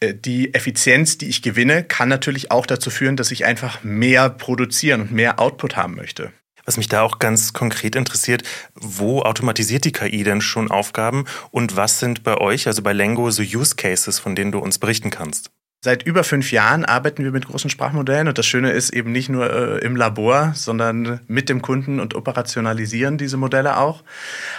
äh, 0.00 0.14
die 0.14 0.54
Effizienz, 0.54 1.18
die 1.18 1.28
ich 1.28 1.42
gewinne, 1.42 1.84
kann 1.84 2.08
natürlich 2.08 2.50
auch 2.50 2.66
dazu 2.66 2.90
führen, 2.90 3.16
dass 3.16 3.30
ich 3.30 3.44
einfach 3.44 3.82
mehr 3.82 4.30
produzieren 4.30 5.02
und 5.02 5.12
mehr 5.12 5.38
Output 5.38 5.76
haben 5.76 5.94
möchte. 5.94 6.32
Was 6.64 6.76
mich 6.76 6.88
da 6.88 7.02
auch 7.02 7.18
ganz 7.18 7.52
konkret 7.52 7.96
interessiert, 7.96 8.42
wo 8.74 9.22
automatisiert 9.22 9.84
die 9.84 9.92
KI 9.92 10.22
denn 10.22 10.40
schon 10.40 10.70
Aufgaben 10.70 11.24
und 11.50 11.76
was 11.76 11.98
sind 11.98 12.22
bei 12.22 12.36
euch, 12.36 12.66
also 12.66 12.82
bei 12.82 12.92
Lengo, 12.92 13.30
so 13.30 13.42
Use 13.42 13.76
Cases, 13.76 14.18
von 14.18 14.36
denen 14.36 14.52
du 14.52 14.58
uns 14.58 14.78
berichten 14.78 15.10
kannst? 15.10 15.50
Seit 15.82 16.02
über 16.02 16.24
fünf 16.24 16.52
Jahren 16.52 16.84
arbeiten 16.84 17.24
wir 17.24 17.30
mit 17.30 17.46
großen 17.46 17.70
Sprachmodellen 17.70 18.28
und 18.28 18.36
das 18.36 18.44
Schöne 18.44 18.70
ist 18.70 18.90
eben 18.90 19.12
nicht 19.12 19.30
nur 19.30 19.50
äh, 19.50 19.78
im 19.78 19.96
Labor, 19.96 20.52
sondern 20.54 21.20
mit 21.26 21.48
dem 21.48 21.62
Kunden 21.62 22.00
und 22.00 22.14
operationalisieren 22.14 23.16
diese 23.16 23.38
Modelle 23.38 23.78
auch. 23.78 24.04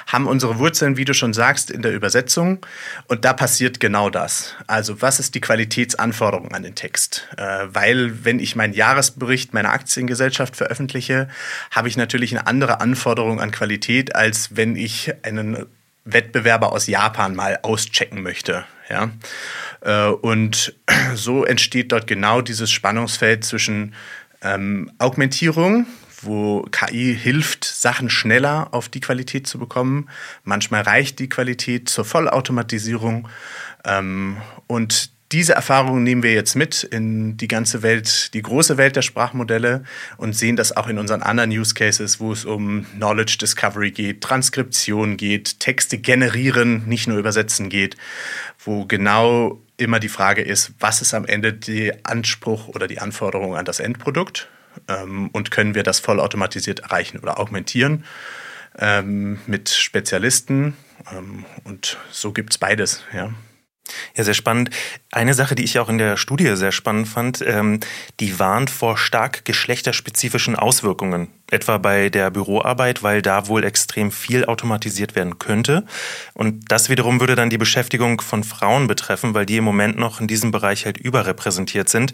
Haben 0.08 0.26
unsere 0.26 0.58
Wurzeln, 0.58 0.98
wie 0.98 1.06
du 1.06 1.14
schon 1.14 1.34
sagst, 1.34 1.70
in 1.70 1.84
der 1.84 1.94
Übersetzung 1.94 2.66
und 3.08 3.24
da 3.24 3.34
passiert 3.34 3.80
genau 3.80 4.10
das. 4.10 4.56
Also 4.66 5.04
was 5.04 5.20
ist 5.20 5.36
die 5.36 5.42
Qualitätsanforderung 5.42 6.56
an 6.56 6.64
den 6.64 6.74
Text? 6.74 7.28
Äh, 7.38 7.68
weil 7.68 8.26
wenn 8.26 8.40
ich 8.40 8.56
meinen 8.56 8.74
Jahresbericht 8.74 9.54
meiner 9.54 9.74
Aktiengesellschaft 9.74 10.56
veröffentliche, 10.56 11.28
habe 11.70 11.88
ich 11.88 11.98
natürlich 11.98 12.36
eine 12.36 12.48
andere 12.48 12.82
Anforderung 12.82 13.40
an 13.40 13.52
Qualität, 13.52 14.16
als 14.16 14.56
wenn 14.56 14.76
ich 14.76 15.14
einen 15.22 15.68
Wettbewerber 16.04 16.72
aus 16.72 16.88
Japan 16.88 17.36
mal 17.36 17.60
auschecken 17.62 18.24
möchte. 18.24 18.66
Ja? 18.92 19.10
Äh, 19.82 20.12
und 20.12 20.76
so 21.16 21.46
entsteht 21.46 21.92
dort 21.92 22.08
genau 22.08 22.42
dieses 22.42 22.70
Spannungsfeld 22.72 23.44
zwischen 23.44 23.96
ähm, 24.44 24.92
Augmentierung, 24.98 25.88
wo 26.22 26.64
KI 26.72 27.18
hilft, 27.20 27.66
Sachen 27.66 28.10
schneller 28.10 28.70
auf 28.72 28.90
die 28.90 29.00
Qualität 29.00 29.48
zu 29.48 29.58
bekommen. 29.58 30.10
Manchmal 30.44 30.82
reicht 30.82 31.20
die 31.20 31.30
Qualität 31.30 31.90
zur 31.90 32.06
Vollautomatisierung. 32.06 33.28
Ähm, 33.86 34.38
und 34.68 35.11
diese 35.32 35.54
Erfahrungen 35.54 36.04
nehmen 36.04 36.24
wir 36.24 36.34
jetzt 36.34 36.56
mit 36.56 36.84
in 36.84 37.38
die 37.38 37.48
ganze 37.48 37.84
Welt, 37.84 38.34
die 38.34 38.42
große 38.42 38.78
Welt 38.78 38.96
der 38.96 39.02
Sprachmodelle 39.02 39.84
und 40.18 40.36
sehen 40.36 40.56
das 40.56 40.76
auch 40.76 40.88
in 40.88 40.98
unseren 40.98 41.24
anderen 41.24 41.52
Use 41.52 41.74
Cases, 41.74 42.20
wo 42.20 42.34
es 42.34 42.44
um 42.44 42.86
Knowledge 42.96 43.38
Discovery 43.40 43.92
geht, 43.92 44.22
Transkription 44.22 45.16
geht, 45.16 45.60
Texte 45.60 45.98
generieren, 45.98 46.88
nicht 46.88 47.08
nur 47.08 47.18
übersetzen 47.18 47.70
geht, 47.70 47.96
wo 48.60 48.86
genau 48.86 49.62
immer 49.78 50.00
die 50.00 50.10
Frage 50.10 50.42
ist, 50.42 50.74
was 50.80 51.02
ist 51.02 51.14
am 51.14 51.26
Ende 51.26 51.54
der 51.54 52.00
Anspruch 52.04 52.68
oder 52.68 52.88
die 52.88 53.00
Anforderung 53.00 53.56
an 53.56 53.66
das 53.66 53.80
Endprodukt 53.80 54.50
ähm, 54.88 55.30
und 55.32 55.50
können 55.50 55.76
wir 55.76 55.84
das 55.84 56.00
vollautomatisiert 56.00 56.82
erreichen 56.82 57.20
oder 57.20 57.40
augmentieren 57.40 58.04
ähm, 58.78 59.40
mit 59.48 59.70
Spezialisten 59.70 60.76
ähm, 61.12 61.46
und 61.64 61.98
so 62.12 62.34
gibt 62.34 62.52
es 62.52 62.58
beides, 62.58 63.04
ja. 63.14 63.34
Ja, 64.16 64.24
sehr 64.24 64.34
spannend. 64.34 64.70
Eine 65.12 65.34
Sache, 65.34 65.56
die 65.56 65.64
ich 65.64 65.80
auch 65.80 65.90
in 65.90 65.98
der 65.98 66.18
Studie 66.18 66.56
sehr 66.56 66.72
spannend 66.72 67.08
fand, 67.08 67.44
ähm, 67.46 67.80
die 68.20 68.40
warnt 68.40 68.70
vor 68.70 68.98
stark 68.98 69.46
geschlechterspezifischen 69.46 70.56
Auswirkungen, 70.56 71.28
etwa 71.50 71.78
bei 71.78 72.10
der 72.10 72.32
Büroarbeit, 72.32 73.04
weil 73.04 73.22
da 73.22 73.48
wohl 73.48 73.64
extrem 73.64 74.12
viel 74.12 74.46
automatisiert 74.46 75.16
werden 75.16 75.40
könnte. 75.40 75.86
Und 76.34 76.72
das 76.72 76.90
wiederum 76.90 77.20
würde 77.20 77.36
dann 77.36 77.50
die 77.50 77.58
Beschäftigung 77.58 78.22
von 78.22 78.44
Frauen 78.44 78.88
betreffen, 78.88 79.34
weil 79.34 79.46
die 79.46 79.58
im 79.58 79.64
Moment 79.64 79.98
noch 79.98 80.22
in 80.22 80.28
diesem 80.28 80.52
Bereich 80.52 80.86
halt 80.86 80.98
überrepräsentiert 80.98 81.90
sind. 81.90 82.14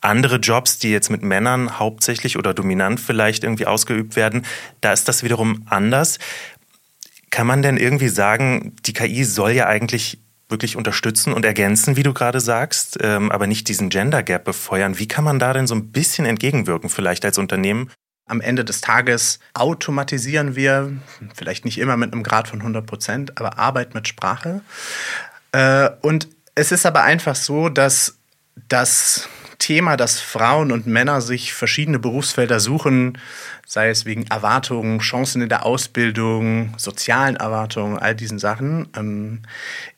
Andere 0.00 0.36
Jobs, 0.36 0.78
die 0.78 0.90
jetzt 0.90 1.10
mit 1.10 1.22
Männern 1.22 1.78
hauptsächlich 1.78 2.38
oder 2.38 2.54
dominant 2.54 3.00
vielleicht 3.00 3.44
irgendwie 3.44 3.66
ausgeübt 3.66 4.14
werden, 4.14 4.46
da 4.80 4.92
ist 4.92 5.08
das 5.08 5.22
wiederum 5.22 5.66
anders. 5.68 6.18
Kann 7.30 7.46
man 7.46 7.62
denn 7.62 7.76
irgendwie 7.76 8.08
sagen, 8.08 8.76
die 8.84 8.92
KI 8.92 9.24
soll 9.24 9.52
ja 9.52 9.66
eigentlich 9.66 10.18
wirklich 10.48 10.76
unterstützen 10.76 11.32
und 11.32 11.44
ergänzen, 11.44 11.96
wie 11.96 12.02
du 12.02 12.12
gerade 12.12 12.40
sagst, 12.40 12.98
ähm, 13.02 13.32
aber 13.32 13.46
nicht 13.46 13.68
diesen 13.68 13.88
Gender 13.88 14.22
Gap 14.22 14.44
befeuern. 14.44 14.98
Wie 14.98 15.08
kann 15.08 15.24
man 15.24 15.38
da 15.38 15.52
denn 15.52 15.66
so 15.66 15.74
ein 15.74 15.90
bisschen 15.90 16.24
entgegenwirken, 16.24 16.88
vielleicht 16.88 17.24
als 17.24 17.38
Unternehmen? 17.38 17.90
Am 18.28 18.40
Ende 18.40 18.64
des 18.64 18.80
Tages 18.80 19.38
automatisieren 19.54 20.56
wir, 20.56 20.92
vielleicht 21.34 21.64
nicht 21.64 21.78
immer 21.78 21.96
mit 21.96 22.12
einem 22.12 22.22
Grad 22.22 22.48
von 22.48 22.60
100 22.60 22.86
Prozent, 22.86 23.38
aber 23.38 23.58
Arbeit 23.58 23.94
mit 23.94 24.08
Sprache. 24.08 24.62
Äh, 25.52 25.90
und 26.02 26.28
es 26.54 26.72
ist 26.72 26.86
aber 26.86 27.02
einfach 27.02 27.36
so, 27.36 27.68
dass 27.68 28.18
das 28.68 29.28
Thema, 29.58 29.96
dass 29.96 30.20
Frauen 30.20 30.72
und 30.72 30.86
Männer 30.86 31.20
sich 31.20 31.54
verschiedene 31.54 31.98
Berufsfelder 31.98 32.60
suchen, 32.60 33.18
sei 33.66 33.90
es 33.90 34.06
wegen 34.06 34.26
Erwartungen, 34.28 35.00
Chancen 35.00 35.42
in 35.42 35.48
der 35.48 35.66
Ausbildung, 35.66 36.72
sozialen 36.78 37.34
Erwartungen, 37.34 37.98
all 37.98 38.14
diesen 38.14 38.38
Sachen, 38.38 38.88
ähm, 38.96 39.42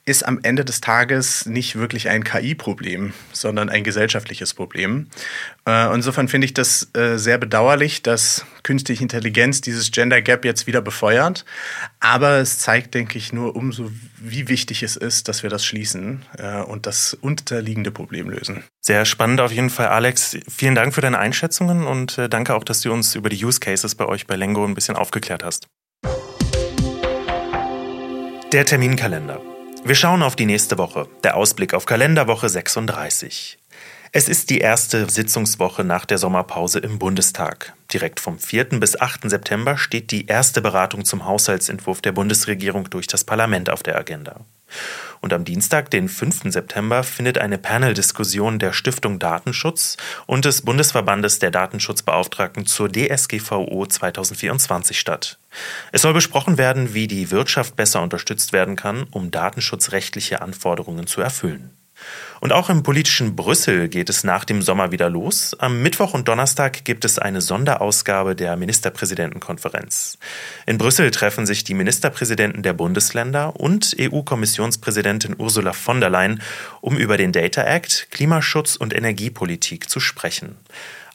ist 0.09 0.27
am 0.27 0.41
Ende 0.43 0.65
des 0.65 0.81
Tages 0.81 1.45
nicht 1.45 1.77
wirklich 1.77 2.09
ein 2.09 2.25
KI-Problem, 2.25 3.13
sondern 3.33 3.69
ein 3.69 3.85
gesellschaftliches 3.85 4.55
Problem. 4.55 5.09
Äh, 5.67 5.95
insofern 5.95 6.29
finde 6.29 6.47
ich 6.47 6.55
das 6.55 6.89
äh, 6.95 7.19
sehr 7.19 7.37
bedauerlich, 7.37 8.03
dass 8.03 8.47
künstliche 8.63 9.03
Intelligenz 9.03 9.61
dieses 9.61 9.91
Gender 9.91 10.23
Gap 10.23 10.47
jetzt 10.47 10.67
wieder 10.67 10.81
befeuert. 10.81 11.45
Aber 12.01 12.39
es 12.39 12.59
zeigt, 12.59 12.95
denke 12.95 13.19
ich, 13.19 13.35
nur 13.35 13.55
umso, 13.55 13.91
wie 14.17 14.49
wichtig 14.49 14.83
es 14.83 14.97
ist, 14.97 15.29
dass 15.29 15.43
wir 15.43 15.51
das 15.51 15.67
schließen 15.67 16.23
äh, 16.39 16.63
und 16.63 16.87
das 16.87 17.13
unterliegende 17.13 17.91
Problem 17.91 18.31
lösen. 18.31 18.65
Sehr 18.81 19.05
spannend 19.05 19.43
auf 19.43 19.53
jeden 19.53 19.69
Fall, 19.69 19.89
Alex. 19.89 20.39
Vielen 20.49 20.75
Dank 20.75 20.95
für 20.95 21.03
deine 21.03 21.19
Einschätzungen 21.19 21.87
und 21.87 22.17
äh, 22.17 22.31
danke 22.31 22.55
auch, 22.55 22.65
dass 22.65 22.81
du 22.81 22.91
uns 22.93 23.15
über 23.15 23.29
die 23.29 23.45
Use 23.45 23.58
Cases 23.61 23.95
bei 23.95 24.07
euch 24.07 24.27
bei 24.27 24.37
Lengo 24.37 24.65
ein 24.65 24.75
bisschen 24.75 24.97
aufgeklärt 24.97 25.45
hast. 25.45 25.67
Der 28.53 28.65
Terminkalender. 28.65 29.41
Wir 29.85 29.95
schauen 29.95 30.23
auf 30.23 30.37
die 30.37 30.47
nächste 30.47 30.79
Woche. 30.79 31.07
Der 31.23 31.37
Ausblick 31.37 31.75
auf 31.75 31.87
Kalenderwoche 31.87 32.49
36. 32.49 33.59
Es 34.11 34.29
ist 34.29 34.49
die 34.49 34.59
erste 34.59 35.09
Sitzungswoche 35.09 35.85
nach 35.85 36.07
der 36.07 36.17
Sommerpause 36.17 36.79
im 36.79 36.99
Bundestag. 36.99 37.75
Direkt 37.93 38.21
vom 38.21 38.39
4. 38.39 38.81
bis 38.81 38.99
8. 38.99 39.29
September 39.29 39.77
steht 39.77 40.11
die 40.11 40.27
erste 40.27 40.63
Beratung 40.63 41.05
zum 41.05 41.27
Haushaltsentwurf 41.27 42.01
der 42.01 42.13
Bundesregierung 42.13 42.89
durch 42.89 43.07
das 43.07 43.25
Parlament 43.25 43.69
auf 43.69 43.83
der 43.83 43.99
Agenda. 43.99 44.41
Und 45.21 45.33
am 45.33 45.45
Dienstag, 45.45 45.91
den 45.91 46.09
5. 46.09 46.53
September, 46.53 47.03
findet 47.03 47.39
eine 47.39 47.59
Paneldiskussion 47.59 48.59
der 48.59 48.73
Stiftung 48.73 49.19
Datenschutz 49.19 49.97
und 50.27 50.45
des 50.45 50.63
Bundesverbandes 50.63 51.39
der 51.39 51.51
Datenschutzbeauftragten 51.51 52.67
zur 52.67 52.91
DSGVO 52.91 53.87
2024 53.87 54.99
statt. 54.99 55.39
Es 55.93 56.03
soll 56.03 56.13
besprochen 56.13 56.59
werden, 56.59 56.95
wie 56.95 57.09
die 57.09 57.31
Wirtschaft 57.31 57.77
besser 57.77 58.03
unterstützt 58.03 58.53
werden 58.53 58.77
kann, 58.77 59.07
um 59.11 59.31
datenschutzrechtliche 59.31 60.43
Anforderungen 60.43 61.07
zu 61.07 61.21
erfüllen. 61.21 61.78
Und 62.41 62.53
auch 62.53 62.71
im 62.71 62.83
politischen 62.83 63.35
Brüssel 63.35 63.89
geht 63.89 64.09
es 64.09 64.23
nach 64.23 64.45
dem 64.45 64.63
Sommer 64.63 64.93
wieder 64.93 65.11
los. 65.11 65.57
Am 65.59 65.83
Mittwoch 65.83 66.15
und 66.15 66.29
Donnerstag 66.29 66.85
gibt 66.85 67.05
es 67.05 67.19
eine 67.19 67.41
Sonderausgabe 67.41 68.37
der 68.37 68.57
Ministerpräsidentenkonferenz. 68.57 70.19
In 70.67 70.79
Brüssel 70.79 71.11
treffen 71.11 71.47
sich 71.47 71.65
die 71.65 71.75
Ministerpräsidenten 71.75 72.63
der 72.63 72.75
Bundesländer 72.75 73.59
und 73.59 73.97
EU-Kommissionspräsidentin 73.99 75.35
Ursula 75.39 75.73
von 75.73 76.01
der 76.01 76.11
Leyen, 76.11 76.41
um 76.81 76.97
über 76.97 77.17
den 77.17 77.33
Data 77.33 77.63
Act, 77.63 78.09
Klimaschutz 78.11 78.77
und 78.77 78.95
Energiepolitik 78.95 79.91
zu 79.91 79.99
sprechen. 79.99 80.57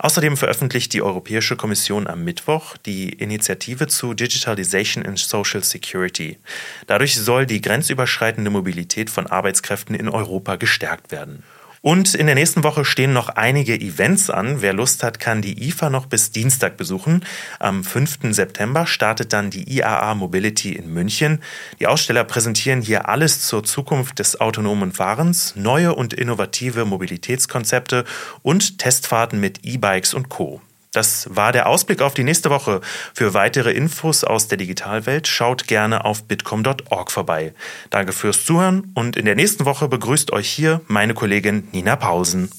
Außerdem 0.04 0.36
veröffentlicht 0.36 0.92
die 0.92 1.02
Europäische 1.02 1.56
Kommission 1.56 2.08
am 2.08 2.26
Mittwoch 2.26 2.76
die 2.76 3.08
Initiative 3.08 3.88
zu 3.88 4.14
Digitalization 4.14 5.06
in 5.06 5.16
Social 5.16 5.64
Security. 5.64 6.40
Dadurch 6.88 7.16
soll 7.16 7.46
die 7.46 7.62
grenzüberschreitende 7.62 8.52
Mobilität 8.52 9.10
von 9.10 9.28
Arbeitskräften 9.28 9.96
in 9.96 10.10
Europa 10.10 10.58
gestärkt 10.58 11.14
werden. 11.14 11.44
Und 11.86 12.16
in 12.16 12.28
der 12.28 12.36
nächsten 12.36 12.64
Woche 12.64 12.86
stehen 12.86 13.12
noch 13.12 13.28
einige 13.28 13.76
Events 13.76 14.30
an. 14.30 14.62
Wer 14.62 14.72
Lust 14.72 15.04
hat, 15.04 15.20
kann 15.20 15.42
die 15.42 15.68
IFA 15.68 15.90
noch 15.90 16.06
bis 16.06 16.32
Dienstag 16.32 16.78
besuchen. 16.78 17.26
Am 17.60 17.84
5. 17.84 18.20
September 18.34 18.86
startet 18.86 19.34
dann 19.34 19.50
die 19.50 19.70
IAA 19.70 20.16
Mobility 20.16 20.72
in 20.78 20.94
München. 20.94 21.42
Die 21.82 21.88
Aussteller 21.88 22.24
präsentieren 22.24 22.82
hier 22.82 23.10
alles 23.10 23.42
zur 23.42 23.66
Zukunft 23.66 24.20
des 24.20 24.40
autonomen 24.40 24.94
Fahrens, 24.94 25.58
neue 25.58 25.94
und 25.94 26.14
innovative 26.14 26.86
Mobilitätskonzepte 26.86 28.06
und 28.44 28.78
Testfahrten 28.78 29.42
mit 29.42 29.66
E-Bikes 29.66 30.14
und 30.14 30.30
Co. 30.30 30.62
Das 30.94 31.28
war 31.32 31.52
der 31.52 31.68
Ausblick 31.68 32.02
auf 32.02 32.14
die 32.14 32.24
nächste 32.24 32.52
Woche. 32.52 32.80
Für 33.14 33.34
weitere 33.34 33.72
Infos 33.72 34.24
aus 34.24 34.48
der 34.48 34.60
Digitalwelt 34.60 35.28
schaut 35.28 35.68
gerne 35.68 36.06
auf 36.06 36.24
bitcom.org 36.24 37.12
vorbei. 37.12 37.54
Danke 37.90 38.14
fürs 38.14 38.46
Zuhören 38.46 38.92
und 38.94 39.18
in 39.18 39.26
der 39.26 39.36
nächsten 39.36 39.66
Woche 39.66 39.88
begrüßt 39.88 40.32
euch 40.32 40.48
hier 40.48 40.82
meine 40.88 41.16
Kollegin 41.16 41.68
Nina 41.72 41.96
Paulsen. 41.96 42.50